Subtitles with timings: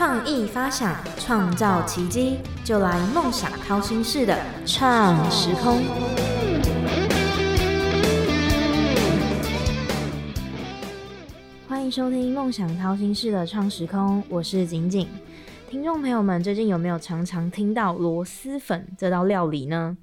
[0.00, 4.34] 创意发想，创造奇迹，就来梦想掏心式的
[4.64, 5.76] 创时空。
[11.68, 15.06] 欢迎收听《梦想掏心式的创时空》，我是景景。
[15.68, 19.98] 听众朋友们，最近有没有常常听到螺蛳粉这道料理呢？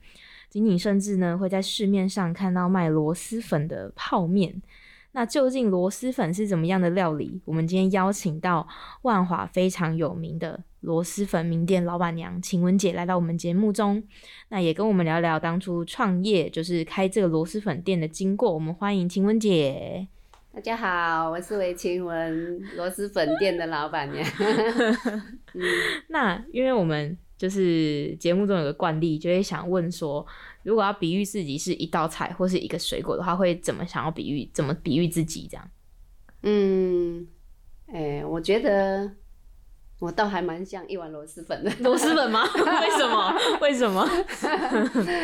[0.52, 4.62] 景景甚至呢会在市面上看到卖螺蛳粉的泡面。
[5.18, 7.42] 那究竟螺蛳粉是怎么样的料理？
[7.44, 8.68] 我们今天邀请到
[9.02, 14.04] 万华非常有名的螺蛳粉名店老板娘秦雯姐来到我们节目中，
[14.50, 18.54] 那也跟我们聊聊当初创业就是开这个螺蛳粉店的经过。
[18.54, 20.08] 我们欢迎秦雯姐。
[20.54, 24.24] 大家好，我是韦晴雯，螺蛳粉店的老板娘。
[26.10, 30.24] 那因为我们就是节目中有个惯例，就会想问说。
[30.68, 34.52] 如果要比喻自己是一道菜或是一个水果的话，会怎么想要比喻？
[34.54, 35.66] 怎么比喻自己这样？
[36.44, 37.26] 嗯，
[37.86, 39.10] 哎，我觉得
[40.00, 41.72] 我倒还蛮像一碗螺蛳粉的。
[41.80, 42.44] 螺蛳粉吗？
[42.82, 43.34] 为什么？
[43.62, 44.06] 为什么？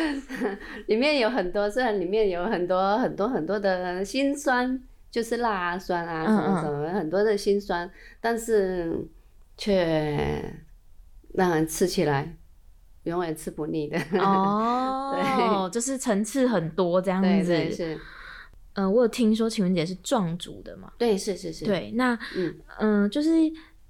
[0.88, 9.06] 里面有很多，虽然里面有很多很多很多的辛酸，就是辣啊、酸啊什么什么，很多的辛酸，但是
[9.58, 10.42] 却
[11.34, 12.38] 让人吃起来。
[13.04, 17.70] 永远吃不腻的 哦，对，就是层次很多这样子。
[17.70, 17.98] 是，
[18.74, 20.92] 嗯，我有听说晴雯姐是壮族的嘛？
[20.98, 21.64] 对，是是是。
[21.64, 23.30] 对，那嗯嗯，就是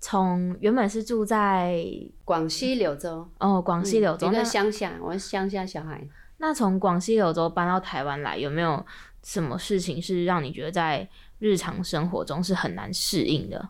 [0.00, 1.84] 从原本是住在
[2.24, 6.06] 广西柳州哦，广西柳州那乡下，我是乡下小孩。
[6.38, 8.84] 那从广西柳州搬到台湾来，有没有
[9.22, 13.68] 什么事情是让你觉得在日常生活中是很难适应的？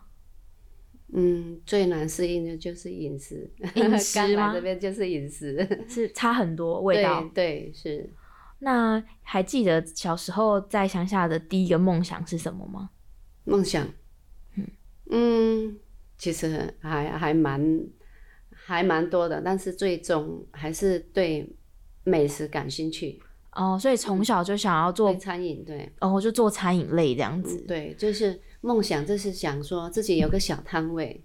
[1.13, 3.49] 嗯，最难适应的就是饮食。
[3.75, 4.51] 饮食吗？
[4.55, 7.23] 这边就是饮食，是差很多味道。
[7.33, 8.09] 对，是。
[8.59, 12.89] 那还记得小时候在乡下的第一个梦想是什么吗？
[13.43, 13.87] 梦想，
[14.55, 14.67] 嗯
[15.11, 15.77] 嗯，
[16.17, 17.79] 其实还还蛮
[18.49, 21.47] 还蛮多的，但是最终还是对
[22.03, 23.21] 美食感兴趣。
[23.51, 25.89] 哦，所以从小就想要做餐饮，对。
[26.01, 27.61] 哦，就做餐饮类这样子。
[27.67, 28.41] 对，就是。
[28.65, 31.23] 梦想就是想说自己有个小摊位，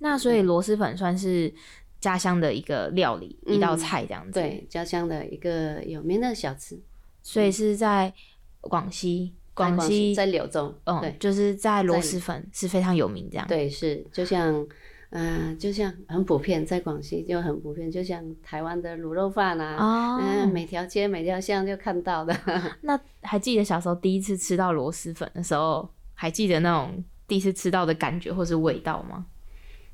[0.00, 1.50] 那所以螺蛳粉算是
[1.98, 4.32] 家乡的一个料理，一道菜这样子。
[4.32, 6.78] 对，家乡的一个有名的小吃。
[7.22, 8.12] 所以是在
[8.60, 13.46] 广西，广西在柳州，嗯，对，就是在螺蛳粉是非常有名这样。
[13.48, 14.66] 对，是就像，
[15.08, 22.34] 嗯，就像很普遍，在广西就很普遍，就像台湾的卤肉饭啊，嗯，每条街每条巷就看到的。
[22.82, 25.88] 那还记得小时候第一次吃到螺蛳粉的时候？
[26.20, 29.24] 还记得那种第一次吃到的感觉或是味道吗？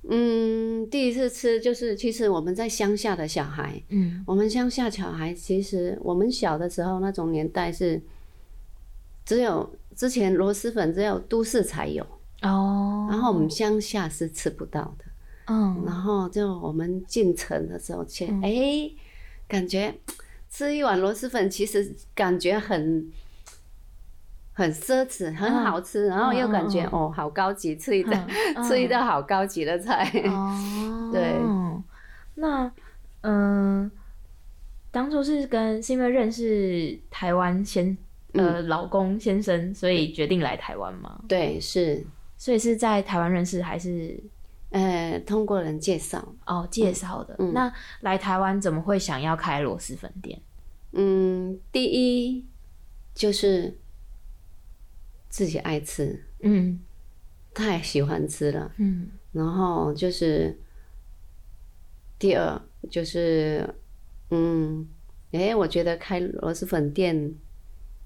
[0.08, 8.00] 嗯，第一次吃就是，其实我们在乡下的小孩，嗯，我们乡下小孩，其实我们小的时候那种年代是，
[9.26, 12.02] 只有之前螺蛳粉只有都市才有
[12.40, 15.04] 哦，然后我们乡下是吃不到的，
[15.48, 18.90] 嗯，然后就我们进城的时候去，哎，
[19.46, 19.94] 感觉
[20.48, 23.12] 吃一碗螺蛳粉，其实感觉很。
[24.56, 28.12] 很奢侈，很好吃，然后又感觉哦，好高级，吃一道
[28.66, 30.08] 吃一道好高级的菜。
[30.30, 31.34] 哦，对。
[32.36, 32.70] 那
[33.22, 33.90] 嗯，
[34.92, 37.96] 当初是跟是因为认识台湾先
[38.34, 41.20] 呃老公先生，所以决定来台湾吗？
[41.26, 42.06] 对，是。
[42.36, 44.16] 所以是在台湾认识还是
[44.70, 46.24] 呃通过人介绍？
[46.46, 47.36] 哦，介绍的。
[47.52, 47.72] 那
[48.02, 50.40] 来台湾怎么会想要开螺蛳粉店？
[50.92, 52.46] 嗯，第一
[53.12, 53.76] 就是。
[55.34, 56.78] 自己爱吃，嗯，
[57.52, 60.56] 太喜欢吃了，嗯，然后就是
[62.20, 63.68] 第二就是，
[64.30, 64.86] 嗯，
[65.32, 67.34] 哎，我觉得开螺蛳粉店，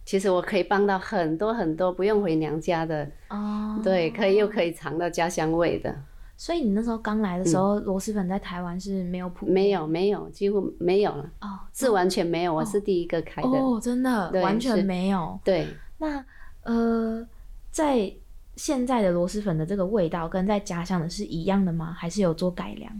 [0.06, 5.94] 其实我可以帮到很多很多不用回娘家的哦，对，可以又可以尝到家乡味的。
[6.38, 11.30] 所以你那时候刚来的时候，螺蛳粉在台湾是没有普，没有没有，几乎没有了。
[11.42, 13.48] 哦，是完全没有，我是第一个开的。
[13.48, 15.68] 哦，真的完全没有，对，
[15.98, 16.24] 那。
[16.68, 17.26] 呃，
[17.70, 18.12] 在
[18.54, 21.96] 现在的螺蛳粉的这个味道跟在家乡的是一样的吗？
[21.98, 22.92] 还是有做改良？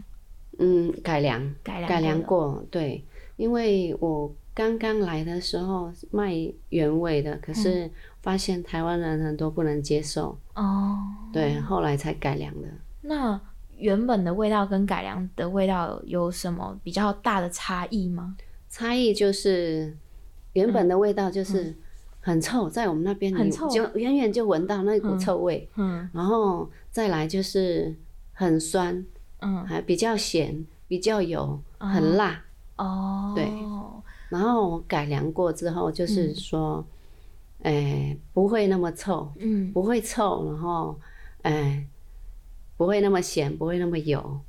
[0.57, 2.65] 嗯，改良，改良，改良过。
[2.71, 3.05] 对，
[3.37, 6.33] 因为我刚刚来的时候卖
[6.69, 7.87] 原味的，可是
[8.23, 10.97] 发现台湾人很多不能接受哦。
[11.31, 12.67] 对，后来才改良的。
[13.01, 13.39] 那
[13.77, 18.35] 原本的味道跟改良的味道有什么比较大的差异吗？
[18.67, 19.95] 差异就是
[20.53, 21.77] 原本的味道就是。
[22.21, 27.95] 很臭，在我们那边你就远远就闻到那股臭味，嗯，然后再来就是
[28.33, 29.03] 很酸，
[29.39, 32.43] 嗯，还比较咸，比较油，很辣，
[32.75, 33.49] 哦，对，
[34.29, 36.85] 然后我改良过之后就是说，
[37.63, 40.99] 哎，不会那么臭，嗯，不会臭，然后，
[41.43, 41.87] 哎，
[42.75, 44.39] 不会那么咸，不会那么油，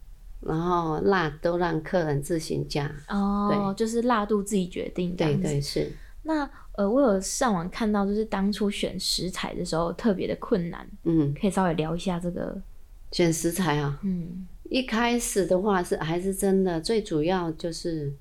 [0.40, 2.90] 然后辣都让客人自行加。
[3.08, 5.14] 哦，就是辣度自己决定。
[5.14, 5.90] 对对是。
[6.22, 10.86] 那呃，我有上网看到，就是当初选食材的时候特别的困难。
[11.04, 12.60] 嗯，可以稍微聊一下这个
[13.12, 13.98] 选食材啊。
[14.02, 18.12] 嗯，一开始的话是还是真的，最主要就是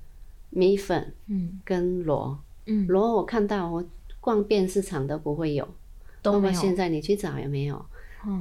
[0.49, 3.83] 米粉，嗯，跟螺，嗯，螺我看到我
[4.19, 5.67] 逛遍市场都不会有，
[6.21, 6.53] 都没有。
[6.53, 7.85] 现在你去找也没有。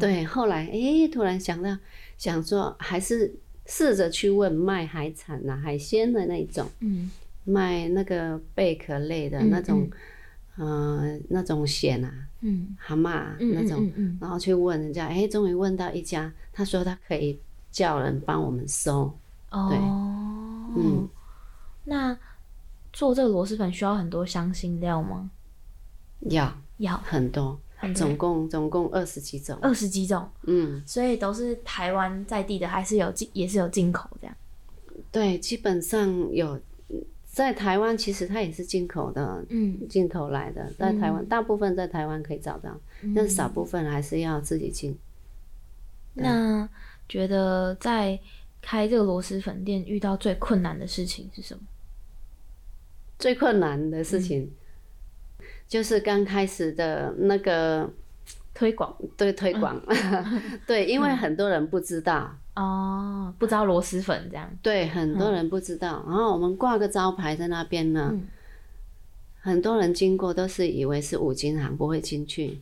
[0.00, 1.76] 对，后来哎，突然想到，
[2.16, 3.32] 想说还是
[3.66, 7.08] 试着去问卖海产呐、海鲜的那种，嗯，
[7.48, 9.88] 卖那个贝壳类的那种，
[10.56, 12.12] 呃，那种蚬啊，
[12.42, 13.90] 嗯，蛤蟆那种，
[14.20, 17.40] 然后去问人家，哎，终于问到一家，他说他可以
[17.70, 19.16] 叫人帮我们收。
[19.50, 19.70] 哦，
[20.76, 21.08] 嗯，
[21.84, 22.16] 那
[22.92, 25.30] 做这个螺蛳粉需要很多香辛料吗？
[26.20, 27.58] 要，要很多。
[27.94, 34.36] 总共总共二十几种，二十几种，嗯，所以都是台湾在地的，还是有进，也是有进口这样。
[35.12, 36.60] 对，基本上有
[37.38, 42.76] 在台湾，其实它也是进口的，嗯，进口来的，在台湾大部分在台湾可以找到，
[43.14, 44.98] 但少部分还是要自己进。
[46.14, 46.68] 那
[47.08, 48.18] 觉得在
[48.60, 51.60] 开这个螺蛳粉店遇到最困难的事情是什么？
[53.20, 54.50] 最困难的事情。
[55.68, 57.88] 就是刚开始的那个
[58.58, 59.80] 推广， 对推广，
[60.66, 62.28] 对，因为很多人不知道。
[62.56, 66.04] 哦，不知道螺蛳粉这样，对，很多人不知道。
[66.08, 68.12] 然后我们挂个招牌在那边呢，
[69.38, 72.60] 很多人经过都是以为是五金行，不会进去。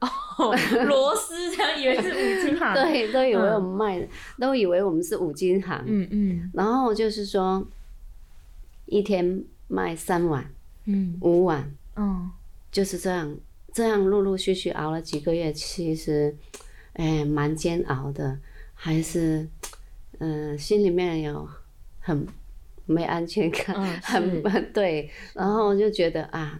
[0.00, 0.52] 哦，
[0.84, 4.08] 螺丝这样以为是五金行， 对，都以为我们卖，
[4.40, 5.80] 都以为我们是五金行。
[5.86, 6.50] 嗯嗯。
[6.52, 7.64] 然后就是说，
[8.86, 10.44] 一天卖三碗，
[10.86, 12.28] 嗯，五碗，嗯。
[12.72, 13.34] 就是这样，
[13.76, 16.34] 这样陆陆续续熬了几个月，其实，
[16.94, 18.38] 哎，蛮煎熬的，
[18.72, 19.46] 还是，
[20.16, 21.46] 嗯，心里面有
[22.00, 22.26] 很
[22.86, 26.58] 没安全感，很对，然后就觉得啊，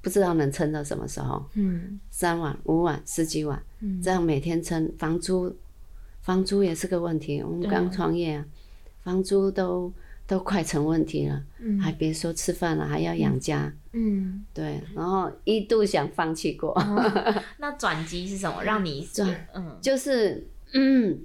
[0.00, 3.60] 不知道能撑到什么时候，嗯，三碗、五碗、十几碗，
[4.00, 5.52] 这样每天撑，房租，
[6.20, 8.46] 房租也是个问题，我们刚创业啊，
[9.02, 9.92] 房租都。
[10.26, 11.42] 都快成问题了，
[11.80, 13.72] 还别说吃饭了，还要养家。
[13.92, 16.74] 嗯，对，然后一度想放弃过。
[17.58, 18.62] 那转机是什么？
[18.64, 19.48] 让你转？
[19.52, 21.18] 嗯，就是嗯，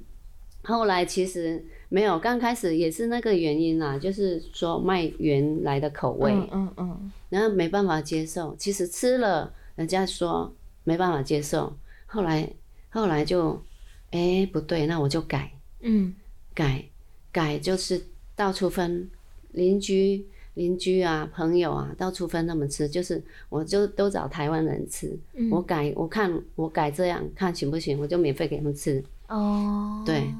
[0.63, 8.53] 后来其实没有，刚开始也是那个原因啦，就是说卖原来的口味，嗯嗯，然后没办法接受。
[8.57, 10.53] 其实吃了，人家说
[10.83, 11.77] 没办法接受。
[12.07, 12.49] 后来
[12.89, 13.63] 后来就，
[14.11, 16.13] 哎，不对，那我就改，嗯，
[16.53, 16.83] 改
[17.31, 18.03] 改就是。
[18.37, 19.09] 到处分
[19.51, 25.17] 邻居、邻居啊、朋友啊，到处分他们吃，就是我就都找台湾人吃。
[25.51, 29.03] 我改，我看我改这样看行不行，我就免费给他们吃。
[29.27, 30.31] 哦，对，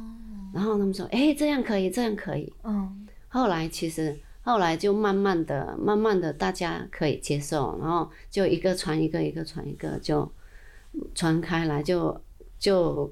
[0.54, 2.54] 然后他们说，哎，这样可以，这样可以。
[2.64, 10.32] 嗯，后来其实后来就慢慢的、慢慢的，大家可以接受，然后就一个传一个，一个传一个，就
[11.16, 12.22] 传开来，就
[12.60, 13.12] 就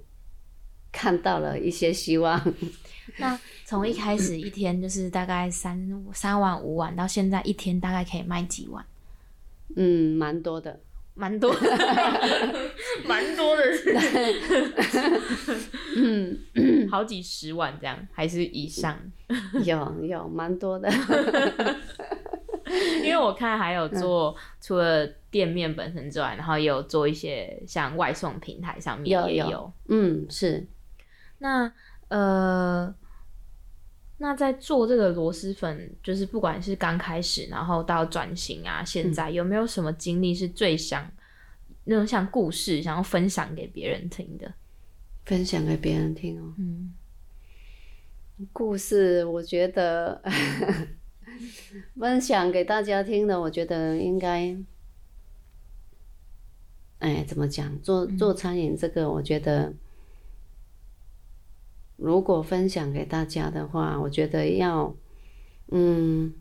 [0.96, 2.42] 看到了一些希望。
[3.20, 5.78] 那从一开始一天就是大概三
[6.14, 8.84] 三碗五碗，到现在一天大概可以卖几碗？
[9.76, 10.80] 嗯，蛮多的，
[11.14, 11.60] 蛮多的，
[13.06, 13.64] 蛮多的，
[15.98, 16.40] 嗯，
[16.90, 18.98] 好几十万这样，还是以上？
[19.64, 20.90] 有有蛮多的，
[23.04, 30.66] 因为我看还有做除了店面本身之外，然后也有做一些像外送平台上面也有，嗯，是，
[31.46, 31.72] 那。
[32.08, 32.94] 呃，
[34.20, 41.12] 那在做这个螺蛳粉，就是不管是刚开始，然后到转型啊，现在有没有什么经历是最想
[41.86, 44.54] 那种像故事，想要分享给别人听的？
[45.26, 46.54] 分享给别人听哦。
[46.60, 46.94] 嗯，
[48.54, 50.22] 故事我觉得
[52.00, 54.56] 分享给大家听的，我觉得应该，
[57.00, 57.82] 哎，怎么讲？
[57.82, 59.74] 做做餐饮这个，我觉得。
[61.98, 64.94] 如果分享给大家的话，我觉得要，
[65.72, 66.34] 嗯，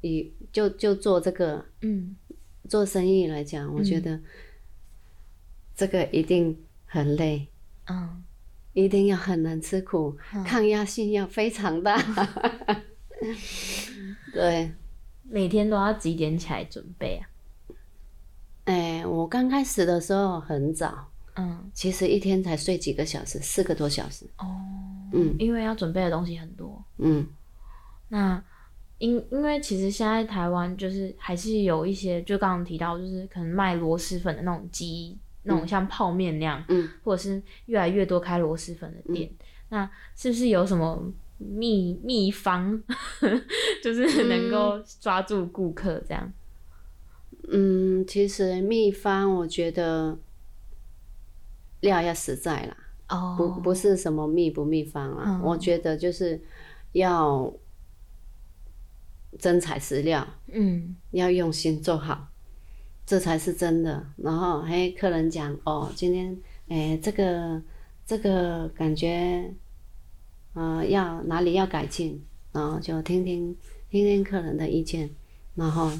[0.00, 2.16] 以就就做这个，嗯，
[2.68, 4.20] 做生意来讲，我觉得
[5.74, 7.48] 这个一定很累，
[7.86, 8.24] 嗯，
[8.72, 11.96] 一定要很能吃苦，抗压性要非常大，
[14.34, 14.72] 对，
[15.22, 17.28] 每天都要几点起来准备啊？
[18.64, 21.11] 哎，我刚开始的时候很早。
[21.34, 24.26] 嗯，其实一天才睡几个小时，四个多小时。
[24.38, 24.46] 哦，
[25.12, 26.82] 嗯，因为要准备的东西很多。
[26.98, 27.26] 嗯，
[28.08, 28.42] 那
[28.98, 39.30] 因因为其实现在台湾就是还是有一些，就刚刚提到，就是可能卖螺蛳粉的那种鸡那种像泡面那样，嗯，或者是越来越多开螺蛳粉的店，
[39.70, 41.02] 那是不是有什么
[41.38, 42.80] 秘秘方，
[43.82, 46.32] 就是能够抓住顾客这样？
[47.48, 50.16] 嗯，其实秘方我觉得
[51.82, 52.76] 料要实在啦，
[53.10, 56.40] 哦，不不是什么秘不秘方啊，我觉得就是
[56.92, 57.52] 要
[59.38, 62.28] 真材实料，嗯，要用心做好。
[63.04, 64.06] 这才是真的。
[64.16, 67.60] 然后嘿，客人讲哦，今天哎，这个
[68.06, 69.52] 这个感觉，
[70.54, 73.54] 呃，要哪里要改进，然后就听听
[73.90, 75.10] 听听客人的意见，
[75.56, 75.90] 然后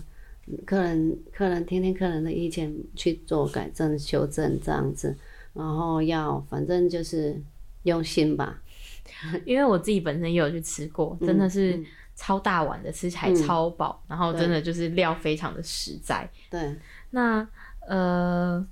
[0.65, 5.19] 客人客人听听客人的意见去做改正修正这样子，
[5.55, 7.41] 然后要反正就是
[7.83, 8.63] 用心吧。
[9.45, 11.83] 因为我自己本身也有去吃过，真的是
[12.15, 16.29] 超大碗的，吃起来超饱，然后真的就是料非常的实在。
[16.49, 16.77] 对。
[17.11, 17.47] 那
[17.87, 18.65] 呃，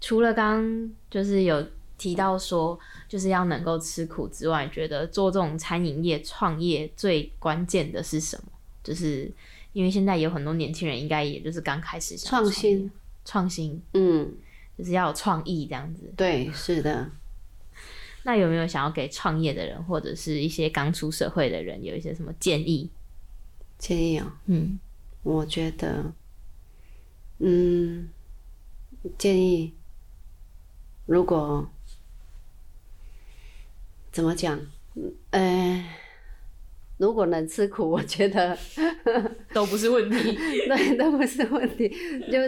[0.00, 1.64] 除了刚刚就是有
[1.98, 8.52] 提到说，就是要能够吃苦之外，觉得做这种餐饮业创业最关键的是什么？
[8.82, 9.30] 就是
[9.74, 12.90] 因为现在有很多年轻人，应该也就是刚开始创新，
[13.24, 14.32] 创新，嗯，
[14.80, 16.12] 就是要有创意这样子。
[16.16, 17.10] 对，是的。
[18.24, 22.90] 那有没有想要给创业的人，或者是一些刚出社会的人，有一些什么建议？
[23.78, 24.78] 建议哦，嗯，
[25.22, 26.12] 我觉得。
[27.38, 28.10] 嗯，
[29.16, 29.72] 建议
[31.06, 31.70] 如果
[34.12, 34.60] 怎么讲？
[35.30, 35.84] 呃，
[36.98, 38.58] 如果能吃苦，我觉得
[39.54, 40.36] 都不是问题。
[40.68, 41.88] 对，都不是问题，
[42.30, 42.38] 就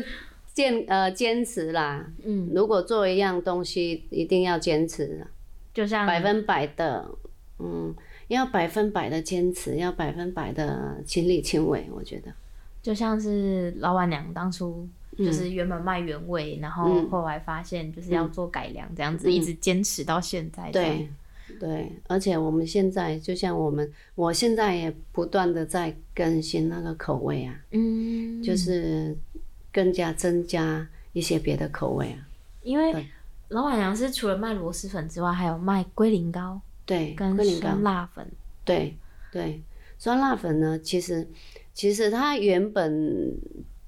[0.53, 2.11] 坚呃坚持啦。
[2.25, 5.27] 嗯，如果做一样东西，一定要坚持，
[5.73, 7.09] 就像百分百的，
[7.59, 7.95] 嗯，
[8.29, 11.87] 要百分百的坚持，要百分百的亲力亲为。
[11.95, 12.33] 我觉得。
[12.83, 20.69] 就像是老板娘当初就是原本卖原味，然后后来发现就是要做改良，这样子一直坚持到现在。
[20.73, 21.09] 对，
[21.61, 29.17] 对，而且我们现在就像我们，我现在也不断的在更新那个口味啊，嗯，就是
[29.73, 32.29] 更加增加一些别的口味啊。
[32.63, 32.93] 因为
[33.49, 38.27] 老板娘是除了卖螺蛳粉之外，还有卖龟苓膏，对，跟酸辣粉，
[38.65, 38.97] 对
[39.31, 39.63] 对，
[39.99, 41.27] 酸辣粉呢，其实。
[41.75, 43.35] 其实它原本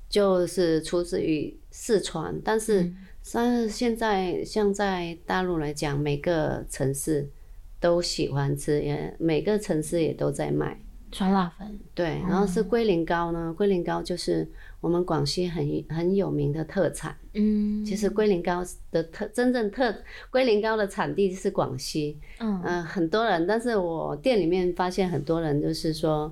[0.08, 2.90] 就是出自于四川，但是
[3.30, 7.28] 但是现在像在大陆来讲，每个城市
[7.78, 10.80] 都喜欢吃，也每个城市也都在卖
[11.14, 11.78] 酸辣粉。
[11.94, 14.46] 对，然后是龟苓膏呢，龟苓膏就是
[14.80, 17.16] 我们广西很很有名的特产。
[17.32, 19.94] 嗯，其实龟苓膏的特真正特
[20.30, 22.18] 龟苓膏的产地是广西。
[22.40, 26.30] 嗯嗯，很多人，但是我店里面发现很多人就是说。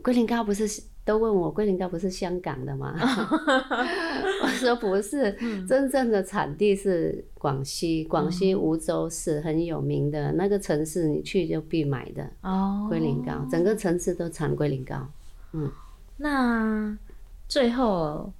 [0.00, 0.64] 龟苓膏不是
[1.04, 2.94] 都问我龟苓膏不是香港的吗？
[4.58, 5.32] 我说 不是，
[5.66, 12.86] 真正的产地是广西，广西梧州市很有名的那个城市，你去就必买的哦。
[12.88, 15.08] 龟苓膏，整个城市都产龟苓膏。
[15.52, 15.70] 嗯，
[16.16, 16.98] 那
[17.46, 18.32] 最后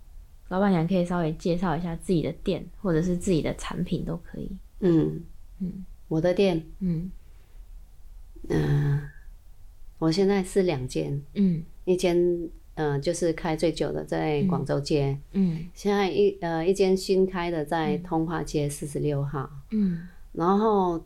[0.48, 4.50] 老板娘可以稍微介绍一下自己的店，或者是自己的产品都可以。
[4.80, 5.22] 嗯
[5.60, 7.10] 嗯，我的店，嗯
[8.48, 9.00] 嗯。
[10.00, 12.16] 我现在是两间，嗯，一间
[12.78, 21.04] 呃就是开最久的在广州街，嗯，现在一呃一间新开的在通化街四十六号，嗯，然后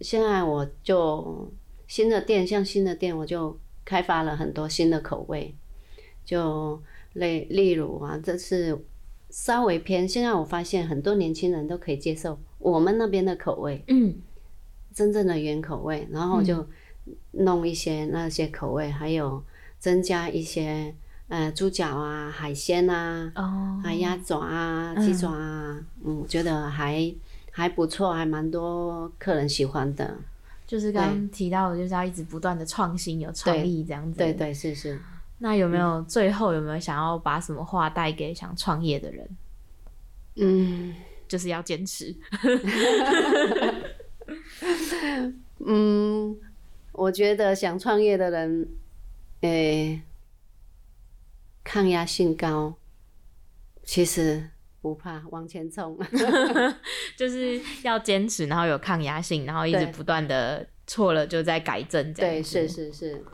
[0.00, 1.52] 现在我就
[1.88, 5.52] 新的店，像新的店我就开发了很多新的口味，
[6.24, 6.80] 就
[7.14, 8.78] 例例如啊，这是
[9.30, 14.14] 稍微偏，现在我发现很多年轻人都可以接受我们那边的口味，嗯，
[14.94, 16.64] 真正的原口味，然后就。
[17.32, 19.42] 弄一些那些口味，还有
[19.80, 20.94] 增加一些
[21.26, 27.12] 呃猪脚啊、海鲜啊、哦，还鸭爪啊、鸡爪啊，嗯，觉得还
[27.50, 30.16] 还不错，还蛮多客人喜欢的。
[30.66, 34.18] 就是刚刚提到的，就是要一直不断的创新，有创意这样子。
[34.18, 35.00] 对对是是。
[35.38, 39.28] 那有没有最后有没有想要把什么话带给想创业的人？
[40.36, 40.94] 嗯，
[41.26, 42.14] 就是要坚持。
[45.66, 46.36] 嗯。
[46.92, 48.68] 我觉得想创业的人，
[49.40, 50.02] 诶，
[51.64, 52.74] 抗压性高，
[53.82, 54.50] 其实
[54.82, 55.98] 不怕，往前冲，
[57.16, 62.34] 就是要坚持，然后有抗压性，然后一直不断的错了就在改正，这样。
[62.34, 63.24] 对，是是是。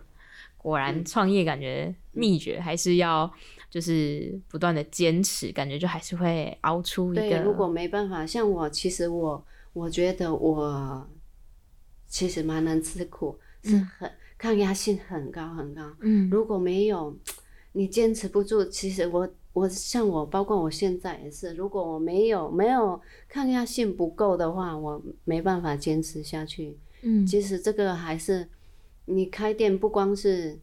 [0.57, 3.33] 果然创业感觉秘诀还是要
[3.71, 7.41] 就是不断的坚持，感觉就还是会熬出一个。
[7.43, 11.09] 如果没办法，像我，其实我我觉得我
[12.09, 13.39] 其实蛮能吃苦。
[13.63, 15.83] 是很抗压性很高很高。
[16.01, 17.17] 嗯，如果没有
[17.73, 26.77] 你坚持不住，其实我我像我，包括我现在也是，如果我没有没有抗压性不够的话，我没办法坚持下去。
[27.03, 28.47] 嗯，其实这个还是
[29.05, 30.59] 你开店不光是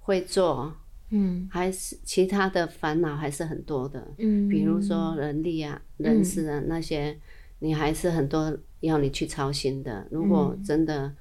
[0.00, 0.74] 会做，
[1.10, 4.06] 嗯，还是其他的烦恼还是很多的。
[4.18, 7.18] 嗯，比如说人力啊、人事啊那些，
[7.58, 10.06] 你还是很多要你去操心的。
[10.10, 11.14] 如果真的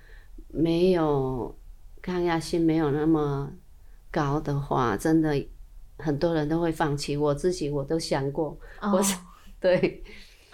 [0.49, 1.53] 没有
[2.01, 3.51] 抗压性没有那么
[4.11, 5.47] 高的话，真的。
[5.99, 8.55] 很多人都会放弃，我自己我都想过，
[8.93, 9.17] 我是
[9.59, 10.03] 对，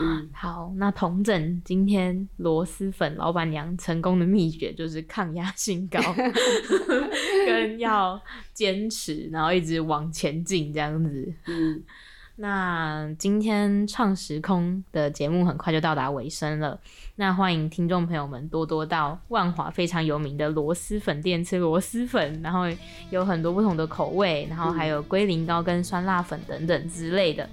[0.00, 5.98] 嗯，好，那同整今天螺蛳粉老板娘成功的秘诀就是抗压性高，
[7.44, 8.22] 跟要
[8.54, 11.82] 坚持，然后一直往前进这样子，嗯。
[12.40, 16.80] 那今天创时空的节目很快就到达尾声了，
[17.16, 22.62] 那欢迎听众朋友们多多到万华非常有名的螺蛳粉店吃螺蛳粉，然后
[23.10, 27.46] 有很多不同的口味，然后还有龟苓膏跟酸辣粉等等之类的。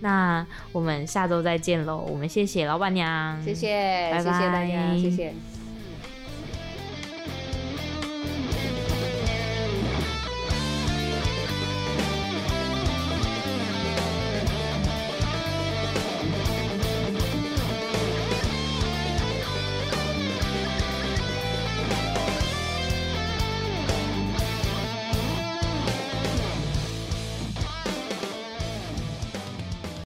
[0.00, 5.34] 那我们下周再见喽，我们谢谢老板娘，谢谢，谢谢大家，谢谢。